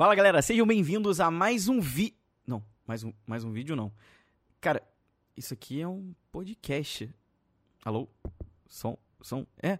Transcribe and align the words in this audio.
Fala 0.00 0.14
galera, 0.14 0.40
sejam 0.40 0.66
bem-vindos 0.66 1.20
a 1.20 1.30
mais 1.30 1.68
um 1.68 1.78
vi. 1.78 2.16
Não, 2.46 2.64
mais 2.86 3.04
um, 3.04 3.12
mais 3.26 3.44
um 3.44 3.52
vídeo 3.52 3.76
não. 3.76 3.92
Cara, 4.58 4.82
isso 5.36 5.52
aqui 5.52 5.78
é 5.78 5.86
um 5.86 6.14
podcast. 6.32 7.14
Alô? 7.84 8.08
Som, 8.66 8.96
som, 9.20 9.46
é. 9.62 9.78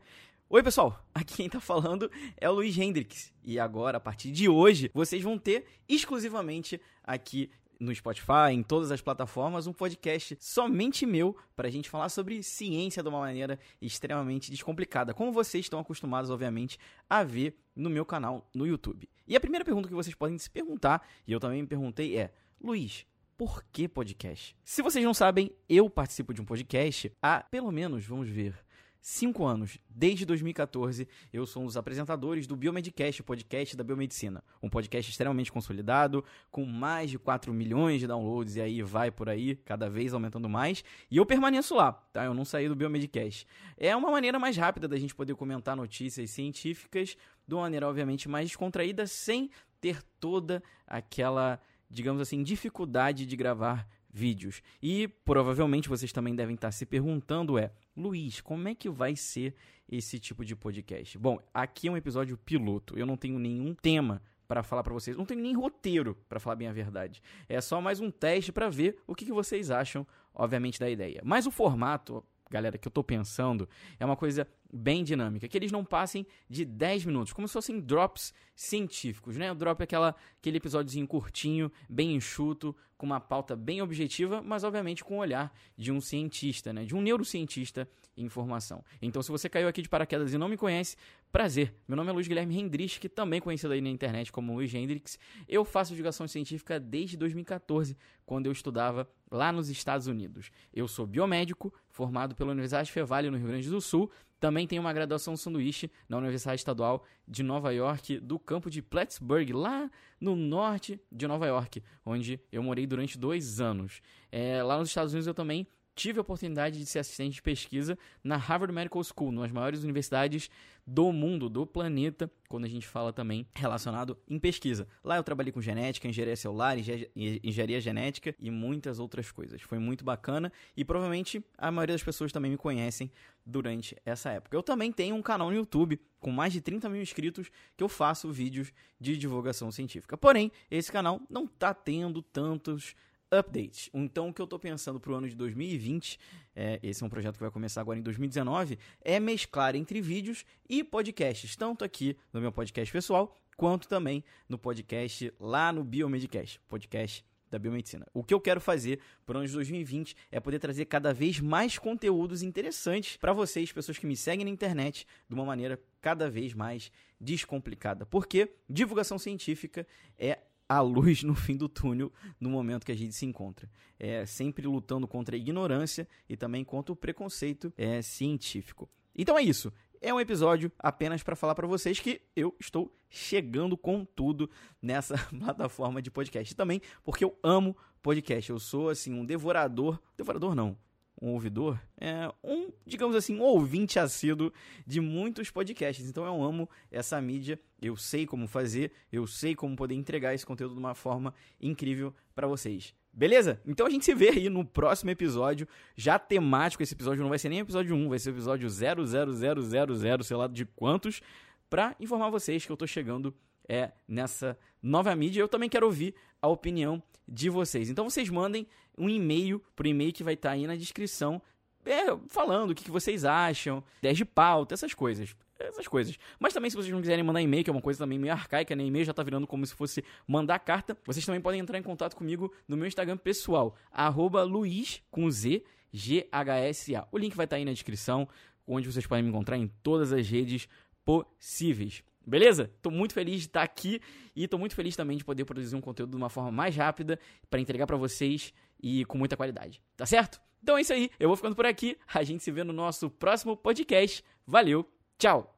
Oi 0.50 0.62
pessoal, 0.62 1.02
aqui 1.14 1.36
quem 1.36 1.48
tá 1.48 1.58
falando 1.58 2.10
é 2.36 2.50
o 2.50 2.52
Luiz 2.52 2.76
Hendrix. 2.76 3.32
E 3.42 3.58
agora, 3.58 3.96
a 3.96 4.00
partir 4.00 4.30
de 4.30 4.46
hoje, 4.46 4.90
vocês 4.92 5.22
vão 5.22 5.38
ter 5.38 5.64
exclusivamente 5.88 6.78
aqui 7.02 7.50
no 7.80 7.94
Spotify, 7.94 8.52
em 8.52 8.62
todas 8.62 8.92
as 8.92 9.00
plataformas, 9.00 9.66
um 9.66 9.72
podcast 9.72 10.36
somente 10.38 11.06
meu 11.06 11.34
para 11.56 11.66
a 11.66 11.70
gente 11.70 11.88
falar 11.88 12.10
sobre 12.10 12.42
ciência 12.42 13.02
de 13.02 13.08
uma 13.08 13.20
maneira 13.20 13.58
extremamente 13.80 14.50
descomplicada, 14.50 15.14
como 15.14 15.32
vocês 15.32 15.64
estão 15.64 15.80
acostumados, 15.80 16.30
obviamente, 16.30 16.78
a 17.08 17.24
ver 17.24 17.56
no 17.74 17.88
meu 17.88 18.04
canal 18.04 18.48
no 18.54 18.66
YouTube. 18.66 19.08
E 19.26 19.34
a 19.34 19.40
primeira 19.40 19.64
pergunta 19.64 19.88
que 19.88 19.94
vocês 19.94 20.14
podem 20.14 20.36
se 20.36 20.50
perguntar, 20.50 21.06
e 21.26 21.32
eu 21.32 21.40
também 21.40 21.62
me 21.62 21.68
perguntei, 21.68 22.18
é: 22.18 22.32
Luiz, 22.60 23.06
por 23.38 23.64
que 23.72 23.88
podcast? 23.88 24.54
Se 24.62 24.82
vocês 24.82 25.02
não 25.02 25.14
sabem, 25.14 25.50
eu 25.66 25.88
participo 25.88 26.34
de 26.34 26.42
um 26.42 26.44
podcast 26.44 27.10
há 27.22 27.42
pelo 27.42 27.72
menos, 27.72 28.04
vamos 28.04 28.28
ver, 28.28 28.54
cinco 29.00 29.44
anos, 29.44 29.78
desde 29.88 30.26
2014, 30.26 31.08
eu 31.32 31.46
sou 31.46 31.62
um 31.62 31.66
dos 31.66 31.76
apresentadores 31.76 32.46
do 32.46 32.54
Biomedcast, 32.54 33.20
o 33.20 33.24
podcast 33.24 33.76
da 33.76 33.82
biomedicina. 33.82 34.42
Um 34.62 34.68
podcast 34.68 35.10
extremamente 35.10 35.50
consolidado, 35.50 36.24
com 36.50 36.64
mais 36.64 37.10
de 37.10 37.18
4 37.18 37.52
milhões 37.52 38.00
de 38.00 38.06
downloads, 38.06 38.56
e 38.56 38.60
aí 38.60 38.82
vai 38.82 39.10
por 39.10 39.28
aí, 39.28 39.56
cada 39.56 39.88
vez 39.88 40.12
aumentando 40.12 40.48
mais. 40.48 40.84
E 41.10 41.16
eu 41.16 41.26
permaneço 41.26 41.74
lá, 41.74 41.92
tá? 41.92 42.24
Eu 42.24 42.34
não 42.34 42.44
saí 42.44 42.68
do 42.68 42.76
Biomedcast. 42.76 43.46
É 43.76 43.94
uma 43.96 44.10
maneira 44.10 44.38
mais 44.38 44.56
rápida 44.56 44.86
da 44.86 44.98
gente 44.98 45.14
poder 45.14 45.34
comentar 45.34 45.76
notícias 45.76 46.30
científicas 46.30 47.16
de 47.46 47.54
uma 47.54 47.62
maneira, 47.62 47.88
obviamente, 47.88 48.28
mais 48.28 48.48
descontraída, 48.48 49.06
sem 49.06 49.50
ter 49.80 50.02
toda 50.20 50.62
aquela, 50.86 51.60
digamos 51.88 52.20
assim, 52.20 52.42
dificuldade 52.42 53.24
de 53.26 53.36
gravar 53.36 53.88
vídeos. 54.12 54.62
E 54.82 55.08
provavelmente 55.08 55.88
vocês 55.88 56.12
também 56.12 56.34
devem 56.34 56.54
estar 56.54 56.72
se 56.72 56.84
perguntando 56.84 57.58
é, 57.58 57.72
Luiz, 57.96 58.40
como 58.40 58.68
é 58.68 58.74
que 58.74 58.88
vai 58.88 59.16
ser 59.16 59.54
esse 59.88 60.18
tipo 60.18 60.44
de 60.44 60.54
podcast? 60.54 61.18
Bom, 61.18 61.38
aqui 61.52 61.88
é 61.88 61.90
um 61.90 61.96
episódio 61.96 62.36
piloto. 62.36 62.98
Eu 62.98 63.06
não 63.06 63.16
tenho 63.16 63.38
nenhum 63.38 63.74
tema 63.74 64.22
para 64.50 64.62
falar 64.62 64.82
para 64.82 64.92
vocês. 64.92 65.16
Não 65.16 65.24
tenho 65.24 65.40
nem 65.40 65.54
roteiro, 65.54 66.16
para 66.28 66.40
falar 66.40 66.56
bem 66.56 66.66
a 66.66 66.72
verdade. 66.72 67.22
É 67.48 67.60
só 67.60 67.80
mais 67.80 68.00
um 68.00 68.10
teste 68.10 68.50
para 68.50 68.68
ver 68.68 68.98
o 69.06 69.14
que, 69.14 69.24
que 69.24 69.32
vocês 69.32 69.70
acham, 69.70 70.04
obviamente, 70.34 70.80
da 70.80 70.90
ideia. 70.90 71.20
Mas 71.24 71.46
o 71.46 71.52
formato, 71.52 72.24
galera, 72.50 72.76
que 72.76 72.88
eu 72.88 72.92
tô 72.92 73.04
pensando 73.04 73.68
é 73.98 74.04
uma 74.04 74.16
coisa 74.16 74.48
bem 74.72 75.02
dinâmica, 75.02 75.48
que 75.48 75.56
eles 75.56 75.72
não 75.72 75.84
passem 75.84 76.26
de 76.48 76.64
10 76.64 77.04
minutos, 77.04 77.32
como 77.32 77.48
se 77.48 77.52
fossem 77.52 77.80
drops 77.80 78.32
científicos, 78.54 79.36
né? 79.36 79.50
O 79.50 79.54
drop 79.54 79.80
é 79.80 79.84
aquela, 79.84 80.14
aquele 80.38 80.58
episódiozinho 80.58 81.06
curtinho, 81.06 81.70
bem 81.88 82.14
enxuto, 82.14 82.74
com 82.96 83.06
uma 83.06 83.18
pauta 83.18 83.56
bem 83.56 83.80
objetiva, 83.80 84.42
mas 84.42 84.62
obviamente 84.62 85.02
com 85.02 85.16
o 85.16 85.20
olhar 85.20 85.50
de 85.76 85.90
um 85.90 86.00
cientista, 86.00 86.72
né? 86.72 86.84
De 86.84 86.94
um 86.94 87.00
neurocientista 87.00 87.88
em 88.14 88.28
formação. 88.28 88.84
Então, 89.00 89.22
se 89.22 89.30
você 89.30 89.48
caiu 89.48 89.68
aqui 89.68 89.80
de 89.80 89.88
paraquedas 89.88 90.34
e 90.34 90.38
não 90.38 90.48
me 90.48 90.56
conhece, 90.56 90.96
prazer. 91.32 91.74
Meu 91.88 91.96
nome 91.96 92.10
é 92.10 92.12
Luiz 92.12 92.28
Guilherme 92.28 92.58
Hendrix, 92.58 92.98
que 92.98 93.08
também 93.08 93.40
conhecido 93.40 93.72
aí 93.72 93.80
na 93.80 93.88
internet 93.88 94.30
como 94.30 94.52
Luiz 94.52 94.74
Hendrix. 94.74 95.18
Eu 95.48 95.64
faço 95.64 95.92
divulgação 95.92 96.28
científica 96.28 96.78
desde 96.78 97.16
2014, 97.16 97.96
quando 98.26 98.46
eu 98.46 98.52
estudava 98.52 99.08
lá 99.30 99.50
nos 99.50 99.70
Estados 99.70 100.06
Unidos. 100.06 100.50
Eu 100.72 100.86
sou 100.86 101.06
biomédico, 101.06 101.72
formado 101.88 102.34
pela 102.34 102.50
Universidade 102.50 102.92
Fevale 102.92 103.30
no 103.30 103.38
Rio 103.38 103.46
Grande 103.46 103.70
do 103.70 103.80
Sul, 103.80 104.10
também 104.40 104.66
tem 104.66 104.78
uma 104.78 104.92
graduação 104.92 105.36
sanduíche 105.36 105.90
na 106.08 106.16
Universidade 106.16 106.58
Estadual 106.58 107.04
de 107.28 107.42
Nova 107.42 107.72
York, 107.72 108.18
do 108.18 108.38
campo 108.38 108.70
de 108.70 108.80
Plattsburgh, 108.80 109.52
lá 109.52 109.90
no 110.18 110.34
norte 110.34 110.98
de 111.12 111.28
Nova 111.28 111.46
York, 111.46 111.82
onde 112.04 112.40
eu 112.50 112.62
morei 112.62 112.86
durante 112.86 113.18
dois 113.18 113.60
anos. 113.60 114.00
É, 114.32 114.62
lá 114.62 114.78
nos 114.78 114.88
Estados 114.88 115.12
Unidos 115.12 115.26
eu 115.26 115.34
também 115.34 115.66
tive 116.00 116.18
a 116.18 116.22
oportunidade 116.22 116.78
de 116.78 116.86
ser 116.86 117.00
assistente 117.00 117.34
de 117.34 117.42
pesquisa 117.42 117.98
na 118.24 118.38
Harvard 118.38 118.74
Medical 118.74 119.04
School, 119.04 119.28
uma 119.28 119.42
das 119.42 119.52
maiores 119.52 119.82
universidades 119.82 120.48
do 120.86 121.12
mundo, 121.12 121.50
do 121.50 121.66
planeta, 121.66 122.30
quando 122.48 122.64
a 122.64 122.68
gente 122.68 122.86
fala 122.86 123.12
também 123.12 123.46
relacionado 123.54 124.16
em 124.26 124.38
pesquisa. 124.38 124.88
Lá 125.04 125.16
eu 125.16 125.22
trabalhei 125.22 125.52
com 125.52 125.60
genética, 125.60 126.08
engenharia 126.08 126.36
celular, 126.36 126.76
engenharia 127.14 127.78
genética 127.82 128.34
e 128.40 128.50
muitas 128.50 128.98
outras 128.98 129.30
coisas. 129.30 129.60
Foi 129.60 129.78
muito 129.78 130.02
bacana 130.02 130.50
e 130.74 130.86
provavelmente 130.86 131.44
a 131.58 131.70
maioria 131.70 131.94
das 131.94 132.02
pessoas 132.02 132.32
também 132.32 132.50
me 132.50 132.56
conhecem 132.56 133.12
durante 133.44 133.94
essa 134.02 134.30
época. 134.30 134.56
Eu 134.56 134.62
também 134.62 134.90
tenho 134.90 135.14
um 135.14 135.22
canal 135.22 135.50
no 135.50 135.56
YouTube 135.56 136.00
com 136.18 136.30
mais 136.30 136.52
de 136.52 136.62
30 136.62 136.88
mil 136.88 137.02
inscritos 137.02 137.50
que 137.76 137.84
eu 137.84 137.90
faço 137.90 138.32
vídeos 138.32 138.72
de 138.98 139.18
divulgação 139.18 139.70
científica. 139.70 140.16
Porém, 140.16 140.50
esse 140.70 140.90
canal 140.90 141.20
não 141.28 141.44
está 141.44 141.74
tendo 141.74 142.22
tantos 142.22 142.94
updates. 143.30 143.90
Então, 143.94 144.28
o 144.28 144.34
que 144.34 144.40
eu 144.40 144.44
estou 144.44 144.58
pensando 144.58 144.98
para 144.98 145.12
o 145.12 145.14
ano 145.14 145.28
de 145.28 145.36
2020, 145.36 146.18
é, 146.54 146.80
esse 146.82 147.02
é 147.02 147.06
um 147.06 147.10
projeto 147.10 147.34
que 147.34 147.42
vai 147.42 147.50
começar 147.50 147.80
agora 147.80 147.98
em 147.98 148.02
2019, 148.02 148.78
é 149.02 149.20
mesclar 149.20 149.76
entre 149.76 150.00
vídeos 150.00 150.44
e 150.68 150.82
podcasts, 150.82 151.54
tanto 151.56 151.84
aqui 151.84 152.16
no 152.32 152.40
meu 152.40 152.50
podcast 152.52 152.92
pessoal, 152.92 153.36
quanto 153.56 153.86
também 153.88 154.24
no 154.48 154.58
podcast 154.58 155.32
lá 155.38 155.72
no 155.72 155.84
Biomedcast, 155.84 156.60
podcast 156.68 157.24
da 157.50 157.58
biomedicina. 157.58 158.06
O 158.14 158.22
que 158.22 158.32
eu 158.32 158.40
quero 158.40 158.60
fazer 158.60 159.00
para 159.26 159.34
o 159.34 159.38
ano 159.38 159.46
de 159.48 159.52
2020 159.54 160.16
é 160.30 160.38
poder 160.38 160.58
trazer 160.58 160.84
cada 160.84 161.12
vez 161.12 161.40
mais 161.40 161.78
conteúdos 161.78 162.42
interessantes 162.42 163.16
para 163.16 163.32
vocês, 163.32 163.72
pessoas 163.72 163.98
que 163.98 164.06
me 164.06 164.16
seguem 164.16 164.44
na 164.44 164.50
internet, 164.50 165.06
de 165.28 165.34
uma 165.34 165.44
maneira 165.44 165.78
cada 166.00 166.30
vez 166.30 166.54
mais 166.54 166.92
descomplicada. 167.20 168.06
Porque 168.06 168.54
divulgação 168.68 169.18
científica 169.18 169.86
é 170.16 170.38
a 170.70 170.80
luz 170.80 171.24
no 171.24 171.34
fim 171.34 171.56
do 171.56 171.68
túnel 171.68 172.12
no 172.38 172.48
momento 172.48 172.86
que 172.86 172.92
a 172.92 172.96
gente 172.96 173.12
se 173.12 173.26
encontra. 173.26 173.68
É 173.98 174.24
sempre 174.24 174.68
lutando 174.68 175.08
contra 175.08 175.34
a 175.34 175.38
ignorância 175.38 176.06
e 176.28 176.36
também 176.36 176.64
contra 176.64 176.92
o 176.92 176.96
preconceito 176.96 177.72
é, 177.76 178.00
científico. 178.00 178.88
Então 179.12 179.36
é 179.36 179.42
isso. 179.42 179.72
É 180.00 180.14
um 180.14 180.20
episódio 180.20 180.70
apenas 180.78 181.24
para 181.24 181.34
falar 181.34 181.56
para 181.56 181.66
vocês 181.66 181.98
que 181.98 182.22
eu 182.36 182.54
estou 182.60 182.96
chegando 183.08 183.76
com 183.76 184.04
tudo 184.04 184.48
nessa 184.80 185.18
plataforma 185.36 186.00
de 186.00 186.08
podcast. 186.08 186.52
E 186.52 186.56
também 186.56 186.80
porque 187.02 187.24
eu 187.24 187.36
amo 187.42 187.76
podcast. 188.00 188.48
Eu 188.48 188.60
sou 188.60 188.90
assim 188.90 189.12
um 189.12 189.24
devorador, 189.24 190.00
devorador 190.16 190.54
não, 190.54 190.78
um 191.20 191.28
ouvidor, 191.28 191.78
é 192.00 192.32
um, 192.42 192.70
digamos 192.86 193.14
assim, 193.14 193.36
um 193.36 193.42
ouvinte 193.42 193.98
assíduo 193.98 194.52
de 194.86 195.00
muitos 195.00 195.50
podcasts. 195.50 196.08
Então 196.08 196.24
eu 196.24 196.42
amo 196.42 196.68
essa 196.90 197.20
mídia, 197.20 197.60
eu 197.80 197.96
sei 197.96 198.26
como 198.26 198.46
fazer, 198.46 198.92
eu 199.12 199.26
sei 199.26 199.54
como 199.54 199.76
poder 199.76 199.94
entregar 199.94 200.34
esse 200.34 200.46
conteúdo 200.46 200.74
de 200.74 200.80
uma 200.80 200.94
forma 200.94 201.34
incrível 201.60 202.14
para 202.34 202.46
vocês. 202.46 202.94
Beleza? 203.12 203.60
Então 203.66 203.86
a 203.86 203.90
gente 203.90 204.04
se 204.04 204.14
vê 204.14 204.30
aí 204.30 204.48
no 204.48 204.64
próximo 204.64 205.10
episódio, 205.10 205.66
já 205.96 206.18
temático. 206.18 206.82
Esse 206.82 206.94
episódio 206.94 207.22
não 207.22 207.28
vai 207.28 207.38
ser 207.38 207.48
nem 207.48 207.58
episódio 207.58 207.94
1, 207.94 208.08
vai 208.08 208.18
ser 208.18 208.30
episódio 208.30 208.68
00000, 208.68 210.24
sei 210.24 210.36
lá 210.36 210.46
de 210.46 210.64
quantos, 210.64 211.20
para 211.68 211.94
informar 212.00 212.30
vocês 212.30 212.64
que 212.64 212.72
eu 212.72 212.76
tô 212.76 212.86
chegando 212.86 213.34
é 213.70 213.92
nessa 214.08 214.58
nova 214.82 215.14
mídia. 215.14 215.40
Eu 215.40 215.48
também 215.48 215.68
quero 215.68 215.86
ouvir 215.86 216.14
a 216.42 216.48
opinião 216.48 217.00
de 217.26 217.48
vocês. 217.48 217.88
Então 217.88 218.10
vocês 218.10 218.28
mandem 218.28 218.66
um 218.98 219.08
e-mail 219.08 219.62
pro 219.76 219.86
e-mail 219.86 220.12
que 220.12 220.24
vai 220.24 220.34
estar 220.34 220.50
tá 220.50 220.54
aí 220.54 220.66
na 220.66 220.74
descrição, 220.74 221.40
é, 221.86 222.04
falando 222.26 222.70
o 222.70 222.74
que, 222.74 222.84
que 222.84 222.90
vocês 222.90 223.24
acham, 223.24 223.82
10 224.02 224.16
de 224.16 224.24
pauta, 224.24 224.74
essas 224.74 224.92
coisas 224.92 225.34
essas 225.62 225.86
coisas. 225.86 226.18
Mas 226.38 226.54
também, 226.54 226.70
se 226.70 226.76
vocês 226.76 226.90
não 226.90 227.02
quiserem 227.02 227.22
mandar 227.22 227.42
e-mail, 227.42 227.62
que 227.62 227.68
é 227.68 227.72
uma 227.72 227.82
coisa 227.82 227.98
também 227.98 228.18
meio 228.18 228.32
arcaica, 228.32 228.74
né? 228.74 228.82
E-mail 228.82 229.04
já 229.04 229.12
tá 229.12 229.22
virando 229.22 229.46
como 229.46 229.66
se 229.66 229.74
fosse 229.74 230.02
mandar 230.26 230.58
carta. 230.58 230.96
Vocês 231.04 231.24
também 231.24 231.38
podem 231.38 231.60
entrar 231.60 231.78
em 231.78 231.82
contato 231.82 232.16
comigo 232.16 232.50
no 232.66 232.78
meu 232.78 232.86
Instagram 232.86 233.18
pessoal, 233.18 233.76
arroba 233.92 234.42
Luiz, 234.42 235.02
com 235.10 235.30
Z, 235.30 235.62
G-H-S-A. 235.92 237.06
O 237.12 237.18
link 237.18 237.36
vai 237.36 237.44
estar 237.44 237.56
tá 237.56 237.58
aí 237.58 237.64
na 237.66 237.72
descrição, 237.72 238.26
onde 238.66 238.90
vocês 238.90 239.06
podem 239.06 239.22
me 239.22 239.28
encontrar 239.28 239.58
em 239.58 239.68
todas 239.82 240.14
as 240.14 240.26
redes 240.26 240.66
possíveis. 241.04 242.02
Beleza? 242.30 242.70
Tô 242.80 242.90
muito 242.90 243.12
feliz 243.12 243.40
de 243.40 243.46
estar 243.46 243.62
aqui 243.62 244.00
e 244.34 244.46
tô 244.46 244.56
muito 244.56 244.74
feliz 244.74 244.94
também 244.94 245.16
de 245.16 245.24
poder 245.24 245.44
produzir 245.44 245.74
um 245.74 245.80
conteúdo 245.80 246.10
de 246.10 246.16
uma 246.16 246.30
forma 246.30 246.52
mais 246.52 246.76
rápida 246.76 247.18
para 247.50 247.60
entregar 247.60 247.86
para 247.86 247.96
vocês 247.96 248.54
e 248.80 249.04
com 249.06 249.18
muita 249.18 249.36
qualidade. 249.36 249.82
Tá 249.96 250.06
certo? 250.06 250.40
Então 250.62 250.78
é 250.78 250.80
isso 250.80 250.92
aí. 250.92 251.10
Eu 251.18 251.28
vou 251.28 251.36
ficando 251.36 251.56
por 251.56 251.66
aqui. 251.66 251.96
A 252.12 252.22
gente 252.22 252.44
se 252.44 252.50
vê 252.50 252.62
no 252.62 252.72
nosso 252.72 253.10
próximo 253.10 253.56
podcast. 253.56 254.22
Valeu. 254.46 254.88
Tchau. 255.18 255.48